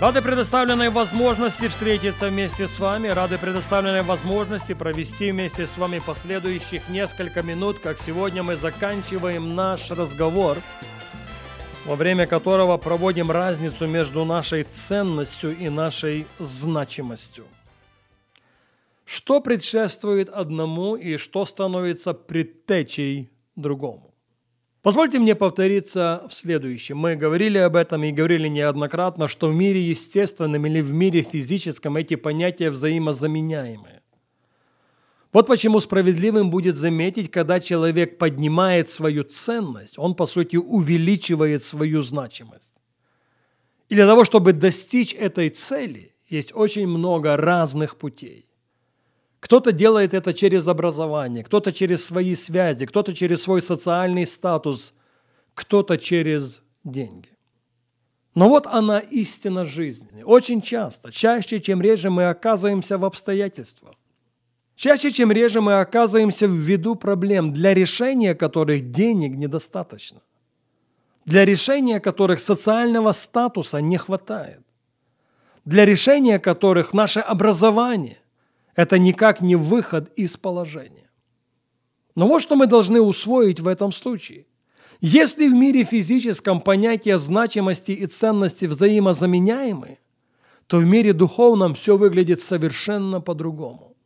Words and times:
Рады 0.00 0.22
предоставленной 0.22 0.88
возможности 0.88 1.68
встретиться 1.68 2.30
вместе 2.30 2.68
с 2.68 2.78
вами, 2.78 3.08
рады 3.08 3.36
предоставленной 3.36 4.00
возможности 4.00 4.72
провести 4.72 5.30
вместе 5.30 5.66
с 5.66 5.76
вами 5.76 5.98
последующих 5.98 6.88
несколько 6.88 7.42
минут, 7.42 7.80
как 7.80 7.98
сегодня 7.98 8.42
мы 8.42 8.56
заканчиваем 8.56 9.54
наш 9.54 9.90
разговор, 9.90 10.56
во 11.84 11.96
время 11.96 12.26
которого 12.26 12.78
проводим 12.78 13.30
разницу 13.30 13.86
между 13.86 14.24
нашей 14.24 14.62
ценностью 14.62 15.54
и 15.54 15.68
нашей 15.68 16.26
значимостью. 16.38 17.44
Что 19.04 19.42
предшествует 19.42 20.30
одному 20.30 20.96
и 20.96 21.18
что 21.18 21.44
становится 21.44 22.14
предтечей 22.14 23.28
другому? 23.54 24.09
Позвольте 24.82 25.18
мне 25.18 25.34
повториться 25.34 26.26
в 26.28 26.32
следующем. 26.32 26.96
Мы 26.96 27.14
говорили 27.14 27.58
об 27.58 27.76
этом 27.76 28.02
и 28.02 28.12
говорили 28.12 28.48
неоднократно, 28.48 29.28
что 29.28 29.48
в 29.48 29.54
мире 29.54 29.80
естественном 29.82 30.64
или 30.64 30.80
в 30.80 30.90
мире 30.92 31.20
физическом 31.20 31.98
эти 31.98 32.16
понятия 32.16 32.70
взаимозаменяемые. 32.70 34.00
Вот 35.32 35.46
почему 35.46 35.80
справедливым 35.80 36.50
будет 36.50 36.76
заметить, 36.76 37.30
когда 37.30 37.60
человек 37.60 38.16
поднимает 38.16 38.88
свою 38.88 39.22
ценность, 39.22 39.98
он, 39.98 40.14
по 40.14 40.26
сути, 40.26 40.56
увеличивает 40.56 41.62
свою 41.62 42.00
значимость. 42.00 42.74
И 43.90 43.94
для 43.94 44.06
того, 44.06 44.24
чтобы 44.24 44.54
достичь 44.54 45.14
этой 45.14 45.50
цели, 45.50 46.14
есть 46.28 46.52
очень 46.54 46.88
много 46.88 47.36
разных 47.36 47.96
путей. 47.96 48.49
Кто-то 49.40 49.72
делает 49.72 50.12
это 50.12 50.34
через 50.34 50.68
образование, 50.68 51.42
кто-то 51.42 51.72
через 51.72 52.04
свои 52.04 52.34
связи, 52.34 52.86
кто-то 52.86 53.14
через 53.14 53.42
свой 53.42 53.62
социальный 53.62 54.26
статус, 54.26 54.92
кто-то 55.54 55.96
через 55.96 56.62
деньги. 56.84 57.30
Но 58.34 58.48
вот 58.48 58.66
она 58.66 59.00
истина 59.00 59.64
жизни. 59.64 60.22
Очень 60.22 60.60
часто, 60.60 61.10
чаще, 61.10 61.58
чем 61.58 61.82
реже 61.82 62.10
мы 62.10 62.28
оказываемся 62.28 62.98
в 62.98 63.04
обстоятельствах. 63.04 63.94
Чаще, 64.76 65.10
чем 65.10 65.32
реже 65.32 65.60
мы 65.60 65.80
оказываемся 65.80 66.46
в 66.46 66.52
виду 66.52 66.94
проблем, 66.94 67.52
для 67.52 67.74
решения 67.74 68.34
которых 68.34 68.90
денег 68.90 69.36
недостаточно. 69.36 70.20
Для 71.24 71.44
решения 71.44 72.00
которых 72.00 72.40
социального 72.40 73.12
статуса 73.12 73.80
не 73.80 73.98
хватает. 73.98 74.60
Для 75.64 75.84
решения 75.84 76.38
которых 76.38 76.92
наше 76.92 77.20
образование– 77.20 78.18
это 78.74 78.98
никак 78.98 79.40
не 79.40 79.56
выход 79.56 80.12
из 80.16 80.36
положения. 80.36 81.10
Но 82.14 82.26
вот 82.26 82.42
что 82.42 82.56
мы 82.56 82.66
должны 82.66 83.00
усвоить 83.00 83.60
в 83.60 83.68
этом 83.68 83.92
случае. 83.92 84.46
Если 85.00 85.48
в 85.48 85.54
мире 85.54 85.84
физическом 85.84 86.60
понятия 86.60 87.16
значимости 87.16 87.92
и 87.92 88.06
ценности 88.06 88.66
взаимозаменяемы, 88.66 89.98
то 90.66 90.78
в 90.78 90.84
мире 90.84 91.12
духовном 91.12 91.74
все 91.74 91.96
выглядит 91.96 92.40
совершенно 92.40 93.20
по-другому. 93.20 93.96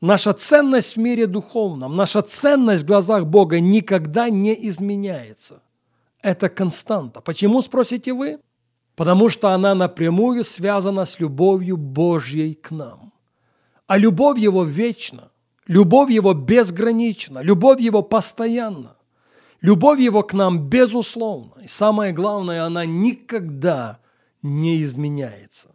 Наша 0.00 0.32
ценность 0.32 0.96
в 0.96 0.98
мире 0.98 1.26
духовном, 1.26 1.94
наша 1.94 2.22
ценность 2.22 2.82
в 2.82 2.86
глазах 2.86 3.26
Бога 3.26 3.60
никогда 3.60 4.28
не 4.28 4.68
изменяется. 4.68 5.62
Это 6.20 6.48
константа. 6.48 7.20
Почему, 7.20 7.62
спросите 7.62 8.12
вы? 8.12 8.40
Потому 8.96 9.28
что 9.28 9.50
она 9.50 9.74
напрямую 9.74 10.42
связана 10.42 11.04
с 11.04 11.20
любовью 11.20 11.76
Божьей 11.76 12.54
к 12.54 12.72
нам 12.72 13.11
а 13.86 13.98
любовь 13.98 14.38
Его 14.38 14.64
вечна, 14.64 15.30
любовь 15.66 16.10
Его 16.10 16.34
безгранична, 16.34 17.40
любовь 17.40 17.80
Его 17.80 18.02
постоянна, 18.02 18.96
любовь 19.60 20.00
Его 20.00 20.22
к 20.22 20.32
нам 20.34 20.68
безусловна. 20.68 21.62
И 21.62 21.68
самое 21.68 22.12
главное, 22.12 22.64
она 22.64 22.84
никогда 22.84 23.98
не 24.42 24.82
изменяется. 24.82 25.68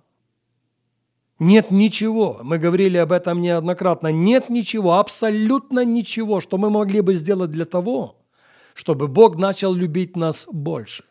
Нет 1.40 1.69
ничего, 1.69 2.40
мы 2.41 2.57
говорили 2.57 2.97
об 2.97 3.12
этом 3.12 3.41
неоднократно, 3.41 4.12
нет 4.12 4.50
ничего, 4.50 4.97
абсолютно 4.97 5.85
ничего, 5.85 6.41
что 6.41 6.57
мы 6.57 6.72
могли 6.72 7.01
бы 7.01 7.13
сделать 7.13 7.51
для 7.51 7.66
того, 7.66 8.18
чтобы 8.74 9.07
Бог 9.07 9.38
начал 9.38 9.74
любить 9.74 10.16
нас 10.16 10.47
больше. 10.51 11.03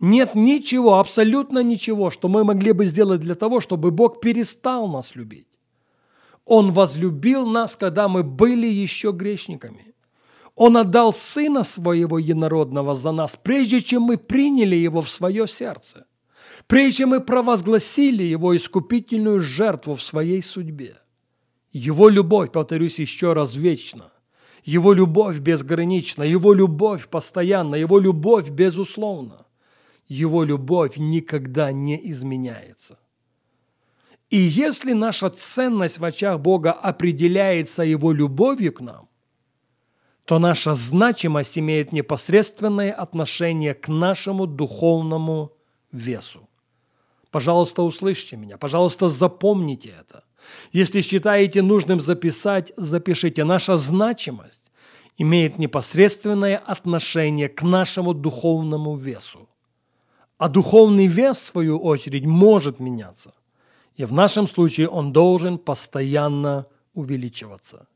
Нет 0.00 0.34
ничего, 0.34 0.98
абсолютно 0.98 1.62
ничего, 1.62 2.10
что 2.10 2.28
мы 2.28 2.44
могли 2.44 2.72
бы 2.72 2.86
сделать 2.86 3.20
для 3.20 3.34
того, 3.34 3.60
чтобы 3.60 3.90
Бог 3.90 4.20
перестал 4.20 4.88
нас 4.88 5.16
любить. 5.16 5.47
Он 6.48 6.72
возлюбил 6.72 7.46
нас, 7.46 7.76
когда 7.76 8.08
мы 8.08 8.22
были 8.22 8.66
еще 8.66 9.12
грешниками. 9.12 9.94
Он 10.54 10.78
отдал 10.78 11.12
Сына 11.12 11.62
Своего 11.62 12.18
Единородного 12.18 12.94
за 12.94 13.12
нас, 13.12 13.38
прежде 13.40 13.82
чем 13.82 14.04
мы 14.04 14.16
приняли 14.16 14.74
Его 14.74 15.02
в 15.02 15.10
свое 15.10 15.46
сердце, 15.46 16.06
прежде 16.66 16.98
чем 16.98 17.10
мы 17.10 17.20
провозгласили 17.20 18.22
Его 18.22 18.56
искупительную 18.56 19.42
жертву 19.42 19.94
в 19.94 20.02
своей 20.02 20.40
судьбе. 20.40 20.96
Его 21.70 22.08
любовь, 22.08 22.50
повторюсь 22.50 22.98
еще 22.98 23.34
раз, 23.34 23.54
вечна. 23.54 24.10
Его 24.64 24.94
любовь 24.94 25.40
безгранична, 25.40 26.22
Его 26.22 26.54
любовь 26.54 27.08
постоянна, 27.08 27.74
Его 27.74 27.98
любовь 27.98 28.48
безусловна. 28.48 29.44
Его 30.06 30.44
любовь 30.44 30.96
никогда 30.96 31.72
не 31.72 32.10
изменяется. 32.10 32.98
И 34.30 34.36
если 34.36 34.92
наша 34.92 35.30
ценность 35.30 35.98
в 35.98 36.04
очах 36.04 36.40
Бога 36.40 36.72
определяется 36.72 37.82
Его 37.82 38.12
любовью 38.12 38.72
к 38.72 38.80
нам, 38.80 39.08
то 40.24 40.38
наша 40.38 40.74
значимость 40.74 41.58
имеет 41.58 41.92
непосредственное 41.92 42.92
отношение 42.92 43.72
к 43.72 43.88
нашему 43.88 44.46
духовному 44.46 45.52
весу. 45.90 46.46
Пожалуйста, 47.30 47.82
услышьте 47.82 48.36
меня, 48.36 48.58
пожалуйста, 48.58 49.08
запомните 49.08 49.94
это. 49.98 50.24
Если 50.72 51.00
считаете 51.00 51.62
нужным 51.62 52.00
записать, 52.00 52.72
запишите. 52.76 53.44
Наша 53.44 53.76
значимость 53.78 54.70
имеет 55.16 55.58
непосредственное 55.58 56.58
отношение 56.58 57.48
к 57.48 57.62
нашему 57.62 58.14
духовному 58.14 58.96
весу. 58.96 59.48
А 60.36 60.48
духовный 60.48 61.06
вес, 61.06 61.38
в 61.38 61.46
свою 61.46 61.78
очередь, 61.78 62.24
может 62.24 62.80
меняться. 62.80 63.32
И 63.98 64.04
в 64.04 64.12
нашем 64.12 64.46
случае 64.46 64.88
он 64.88 65.12
должен 65.12 65.58
постоянно 65.58 66.66
увеличиваться. 66.94 67.88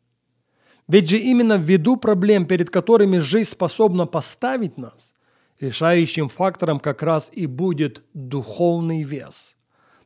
Ведь 0.89 1.09
же 1.09 1.17
именно 1.17 1.57
ввиду 1.57 1.97
проблем, 1.97 2.45
перед 2.45 2.71
которыми 2.71 3.19
жизнь 3.19 3.51
способна 3.51 4.05
поставить 4.07 4.77
нас, 4.77 5.15
решающим 5.61 6.29
фактором 6.29 6.81
как 6.81 7.05
раз 7.05 7.31
и 7.33 7.47
будет 7.47 8.03
духовный 8.15 9.05
вес, 9.05 9.57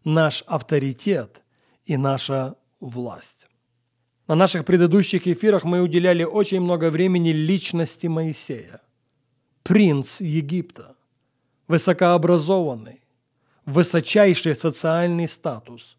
наш 0.05 0.45
авторитет 0.47 1.43
и 1.87 1.97
наша 1.97 2.57
власть. 2.79 3.49
На 4.29 4.35
наших 4.35 4.67
предыдущих 4.67 5.27
эфирах 5.27 5.65
мы 5.65 5.81
уделяли 5.81 6.25
очень 6.25 6.61
много 6.61 6.91
времени 6.91 7.31
личности 7.31 8.07
Моисея. 8.07 8.83
Принц 9.63 10.21
Египта, 10.21 10.95
высокообразованный, 11.69 13.01
высочайший 13.67 14.55
социальный 14.55 15.29
статус, 15.29 15.99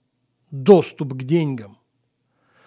доступ 0.50 1.14
к 1.14 1.24
деньгам. 1.24 1.78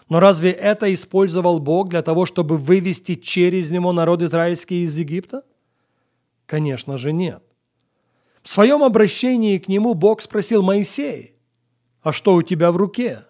Но 0.09 0.21
разве 0.21 0.51
это 0.51 0.93
использовал 0.93 1.59
Бог 1.59 1.89
для 1.89 2.03
того, 2.03 2.27
чтобы 2.27 2.59
вывести 2.59 3.15
через 3.15 3.71
него 3.71 3.93
народ 3.93 4.23
израильский 4.23 4.83
из 4.83 4.97
Египта? 4.99 5.45
Конечно 6.47 6.97
же 6.99 7.13
нет. 7.13 7.43
В 8.43 8.49
своем 8.49 8.83
обращении 8.83 9.59
к 9.59 9.69
нему 9.69 9.95
Бог 9.95 10.21
спросил 10.21 10.63
Моисей, 10.63 11.37
«А 12.03 12.13
что 12.13 12.35
у 12.35 12.43
тебя 12.43 12.73
в 12.73 12.77
руке?» 12.77 13.25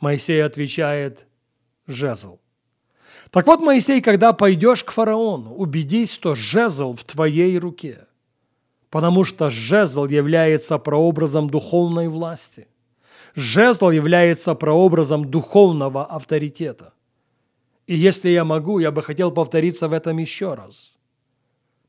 Моисей 0.00 0.44
отвечает, 0.44 1.26
«Жезл». 1.86 2.38
Так 3.30 3.46
вот, 3.46 3.60
Моисей, 3.60 4.00
когда 4.00 4.32
пойдешь 4.32 4.84
к 4.84 4.90
фараону, 4.90 5.54
убедись, 5.54 6.12
что 6.12 6.34
жезл 6.34 6.94
в 6.94 7.04
твоей 7.04 7.58
руке 7.58 8.07
потому 8.90 9.24
что 9.24 9.50
жезл 9.50 10.06
является 10.06 10.78
прообразом 10.78 11.50
духовной 11.50 12.08
власти. 12.08 12.68
Жезл 13.34 13.90
является 13.90 14.54
прообразом 14.54 15.30
духовного 15.30 16.04
авторитета. 16.04 16.92
И 17.86 17.94
если 17.94 18.30
я 18.30 18.44
могу, 18.44 18.78
я 18.78 18.90
бы 18.90 19.02
хотел 19.02 19.30
повториться 19.30 19.88
в 19.88 19.92
этом 19.92 20.18
еще 20.18 20.54
раз. 20.54 20.96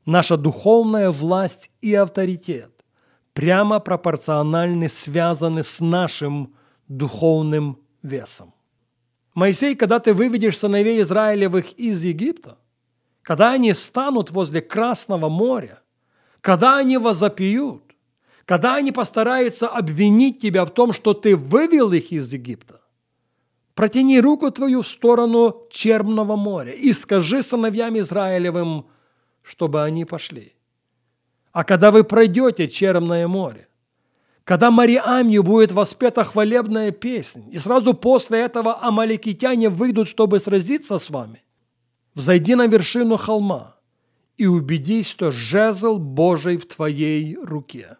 Наша 0.05 0.37
духовная 0.37 1.11
власть 1.11 1.71
и 1.81 1.93
авторитет 1.93 2.71
прямо 3.33 3.79
пропорциональны, 3.79 4.89
связаны 4.89 5.63
с 5.63 5.79
нашим 5.79 6.55
духовным 6.87 7.79
весом. 8.01 8.53
Моисей, 9.33 9.75
когда 9.75 9.99
ты 9.99 10.13
выведешь 10.13 10.57
сыновей 10.57 11.01
Израилевых 11.01 11.71
из 11.73 12.03
Египта, 12.03 12.57
когда 13.21 13.51
они 13.51 13.73
станут 13.73 14.31
возле 14.31 14.61
Красного 14.61 15.29
моря, 15.29 15.81
когда 16.41 16.77
они 16.77 16.97
возопьют, 16.97 17.83
когда 18.45 18.75
они 18.75 18.91
постараются 18.91 19.67
обвинить 19.67 20.39
тебя 20.39 20.65
в 20.65 20.71
том, 20.71 20.93
что 20.93 21.13
ты 21.13 21.35
вывел 21.35 21.91
их 21.91 22.11
из 22.11 22.33
Египта, 22.33 22.81
протяни 23.75 24.19
руку 24.19 24.49
твою 24.51 24.81
в 24.81 24.87
сторону 24.87 25.67
Черного 25.69 26.35
моря 26.35 26.71
и 26.71 26.93
скажи 26.93 27.41
сыновьям 27.41 27.99
Израилевым, 27.99 28.87
чтобы 29.41 29.83
они 29.83 30.05
пошли. 30.05 30.53
А 31.51 31.63
когда 31.63 31.91
вы 31.91 32.03
пройдете 32.03 32.67
Черное 32.67 33.27
море, 33.27 33.67
когда 34.43 34.71
Мариамью 34.71 35.43
будет 35.43 35.71
воспета 35.71 36.23
хвалебная 36.23 36.91
песня, 36.91 37.43
и 37.51 37.59
сразу 37.59 37.93
после 37.93 38.39
этого 38.39 38.83
амаликитяне 38.83 39.69
выйдут, 39.69 40.07
чтобы 40.07 40.39
сразиться 40.39 40.97
с 40.97 41.09
вами, 41.11 41.43
взойди 42.15 42.55
на 42.55 42.65
вершину 42.65 43.15
холма 43.17 43.78
и 44.39 44.47
убедись, 44.47 45.09
что 45.09 45.31
жезл 45.31 45.99
Божий 45.99 46.55
в 46.55 46.65
твоей 46.65 47.35
руке. 47.35 47.97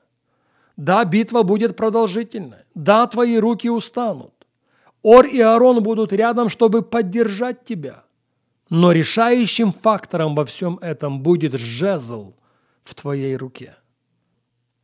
Да, 0.77 1.03
битва 1.03 1.43
будет 1.43 1.75
продолжительной. 1.75 2.63
Да, 2.73 3.05
твои 3.07 3.37
руки 3.37 3.69
устанут. 3.69 4.33
Ор 5.01 5.25
и 5.25 5.41
Аарон 5.41 5.83
будут 5.83 6.13
рядом, 6.13 6.47
чтобы 6.47 6.81
поддержать 6.81 7.65
тебя. 7.65 8.05
Но 8.69 8.93
решающим 8.93 9.73
фактором 9.73 10.33
во 10.33 10.45
всем 10.45 10.77
этом 10.81 11.21
будет 11.21 11.55
жезл 11.55 12.35
в 12.85 12.95
твоей 12.95 13.35
руке. 13.35 13.75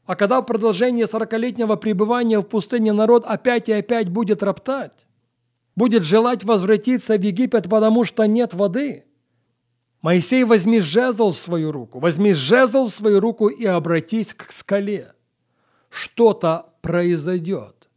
А 0.05 0.17
когда 0.17 0.41
в 0.41 0.45
продолжении 0.45 1.05
сорокалетнего 1.05 1.77
пребывания 1.77 2.39
в 2.41 2.47
пустыне 2.47 2.91
народ 2.91 3.23
опять 3.25 3.69
и 3.69 3.71
опять 3.71 4.09
будет 4.09 4.43
роптать, 4.43 5.07
будет 5.77 6.03
желать 6.03 6.43
возвратиться 6.43 7.17
в 7.17 7.21
Египет, 7.21 7.69
потому 7.69 8.03
что 8.03 8.25
нет 8.25 8.53
воды, 8.53 9.04
Моисей, 10.05 10.43
возьми 10.43 10.81
жезл 10.81 11.31
в 11.31 11.35
свою 11.35 11.71
руку, 11.71 11.97
возьми 11.97 12.31
жезл 12.33 12.85
в 12.85 12.91
свою 12.91 13.19
руку 13.19 13.47
и 13.47 13.65
обратись 13.65 14.35
к 14.35 14.51
скале. 14.51 15.13
Что-то 15.89 16.67
произойдет. 16.81 17.89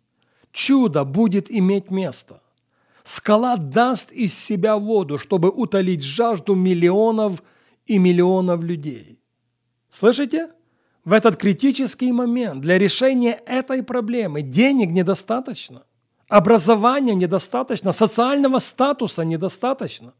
Чудо 0.50 1.04
будет 1.04 1.50
иметь 1.50 1.90
место. 1.90 2.40
Скала 3.04 3.58
даст 3.58 4.10
из 4.10 4.32
себя 4.32 4.78
воду, 4.78 5.18
чтобы 5.18 5.50
утолить 5.50 6.02
жажду 6.02 6.54
миллионов 6.54 7.42
и 7.84 7.98
миллионов 7.98 8.64
людей. 8.64 9.20
Слышите? 9.90 10.48
В 11.04 11.12
этот 11.12 11.36
критический 11.36 12.10
момент 12.12 12.62
для 12.62 12.78
решения 12.78 13.34
этой 13.44 13.82
проблемы 13.82 14.40
денег 14.40 14.92
недостаточно, 14.92 15.82
образования 16.26 17.14
недостаточно, 17.14 17.92
социального 17.92 18.60
статуса 18.60 19.26
недостаточно. 19.26 20.14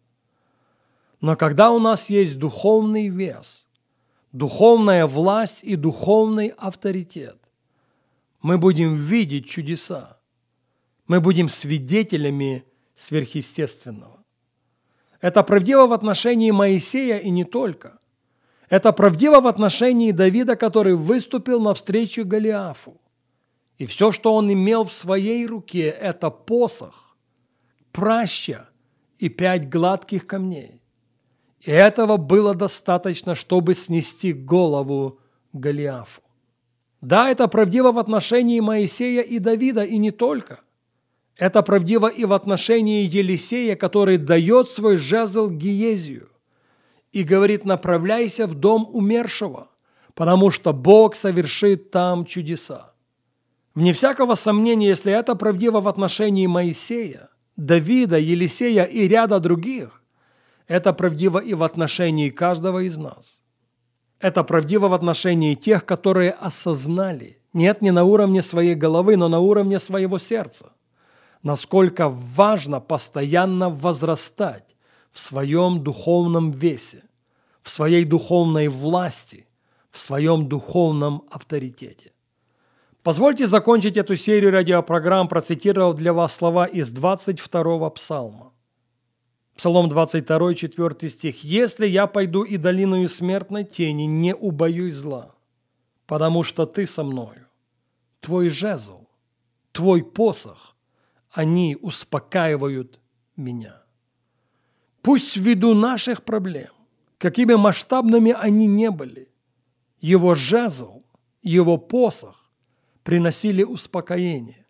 Но 1.20 1.36
когда 1.36 1.70
у 1.70 1.78
нас 1.78 2.10
есть 2.10 2.38
духовный 2.38 3.08
вес, 3.08 3.68
духовная 4.32 5.06
власть 5.06 5.60
и 5.62 5.76
духовный 5.76 6.48
авторитет, 6.56 7.38
мы 8.40 8.58
будем 8.58 8.94
видеть 8.94 9.48
чудеса, 9.48 10.18
мы 11.06 11.20
будем 11.20 11.48
свидетелями 11.48 12.64
сверхъестественного. 12.94 14.24
Это 15.20 15.42
правдиво 15.42 15.86
в 15.86 15.92
отношении 15.92 16.52
Моисея 16.52 17.18
и 17.18 17.30
не 17.30 17.44
только. 17.44 17.98
Это 18.68 18.92
правдиво 18.92 19.40
в 19.40 19.46
отношении 19.46 20.12
Давида, 20.12 20.54
который 20.54 20.94
выступил 20.94 21.60
навстречу 21.60 22.24
Голиафу. 22.24 23.00
И 23.78 23.86
все, 23.86 24.12
что 24.12 24.34
он 24.34 24.52
имел 24.52 24.84
в 24.84 24.92
своей 24.92 25.46
руке, 25.46 25.88
это 25.88 26.30
посох, 26.30 27.16
праща 27.92 28.68
и 29.18 29.28
пять 29.28 29.68
гладких 29.68 30.26
камней. 30.26 30.82
И 31.60 31.70
этого 31.70 32.16
было 32.16 32.54
достаточно, 32.54 33.34
чтобы 33.34 33.74
снести 33.74 34.32
голову 34.32 35.18
Голиафу. 35.52 36.22
Да, 37.00 37.30
это 37.30 37.48
правдиво 37.48 37.92
в 37.92 37.98
отношении 37.98 38.60
Моисея 38.60 39.22
и 39.22 39.38
Давида, 39.38 39.84
и 39.84 39.98
не 39.98 40.10
только. 40.10 40.60
Это 41.36 41.62
правдиво 41.62 42.08
и 42.08 42.24
в 42.24 42.32
отношении 42.32 43.04
Елисея, 43.04 43.76
который 43.76 44.18
дает 44.18 44.70
свой 44.70 44.96
жезл 44.96 45.48
Гиезию 45.48 46.28
и 47.12 47.22
говорит, 47.22 47.64
направляйся 47.64 48.46
в 48.46 48.54
дом 48.54 48.88
умершего, 48.92 49.68
потому 50.14 50.50
что 50.50 50.72
Бог 50.72 51.14
совершит 51.14 51.92
там 51.92 52.24
чудеса. 52.24 52.92
Вне 53.74 53.92
всякого 53.92 54.34
сомнения, 54.34 54.88
если 54.88 55.12
это 55.12 55.36
правдиво 55.36 55.80
в 55.80 55.86
отношении 55.86 56.48
Моисея, 56.48 57.28
Давида, 57.56 58.18
Елисея 58.18 58.82
и 58.82 59.06
ряда 59.06 59.38
других, 59.38 59.97
это 60.68 60.92
правдиво 60.92 61.38
и 61.38 61.54
в 61.54 61.64
отношении 61.64 62.30
каждого 62.30 62.84
из 62.84 62.98
нас. 62.98 63.42
Это 64.20 64.44
правдиво 64.44 64.88
в 64.88 64.94
отношении 64.94 65.54
тех, 65.54 65.84
которые 65.84 66.32
осознали, 66.32 67.40
нет, 67.52 67.82
не 67.82 67.90
на 67.90 68.04
уровне 68.04 68.42
своей 68.42 68.74
головы, 68.74 69.16
но 69.16 69.28
на 69.28 69.40
уровне 69.40 69.78
своего 69.78 70.18
сердца, 70.18 70.72
насколько 71.42 72.08
важно 72.08 72.80
постоянно 72.80 73.70
возрастать 73.70 74.76
в 75.10 75.18
своем 75.18 75.82
духовном 75.82 76.50
весе, 76.50 77.04
в 77.62 77.70
своей 77.70 78.04
духовной 78.04 78.68
власти, 78.68 79.46
в 79.90 79.98
своем 79.98 80.48
духовном 80.48 81.22
авторитете. 81.30 82.12
Позвольте 83.02 83.46
закончить 83.46 83.96
эту 83.96 84.16
серию 84.16 84.50
радиопрограмм, 84.50 85.28
процитировав 85.28 85.96
для 85.96 86.12
вас 86.12 86.34
слова 86.34 86.66
из 86.66 86.92
22-го 86.92 87.88
псалма. 87.90 88.52
Псалом 89.58 89.88
22, 89.88 90.54
4 90.54 91.10
стих. 91.10 91.42
«Если 91.42 91.88
я 91.88 92.06
пойду 92.06 92.44
и 92.44 92.56
долиною 92.56 93.08
смертной 93.08 93.64
тени, 93.64 94.04
не 94.04 94.32
убоюсь 94.32 94.94
зла, 94.94 95.34
потому 96.06 96.44
что 96.44 96.64
ты 96.64 96.86
со 96.86 97.02
мною. 97.02 97.48
Твой 98.20 98.50
жезл, 98.50 99.08
твой 99.72 100.04
посох, 100.04 100.76
они 101.32 101.76
успокаивают 101.82 103.00
меня». 103.34 103.82
Пусть 105.02 105.36
ввиду 105.36 105.74
наших 105.74 106.22
проблем, 106.22 106.70
какими 107.18 107.54
масштабными 107.54 108.30
они 108.30 108.68
не 108.68 108.92
были, 108.92 109.28
его 110.00 110.36
жезл, 110.36 111.02
его 111.42 111.78
посох 111.78 112.48
приносили 113.02 113.64
успокоение 113.64 114.67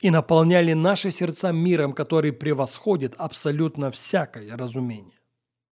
и 0.00 0.10
наполняли 0.10 0.72
наши 0.72 1.10
сердца 1.10 1.52
миром, 1.52 1.92
который 1.92 2.32
превосходит 2.32 3.14
абсолютно 3.16 3.90
всякое 3.90 4.52
разумение. 4.52 5.15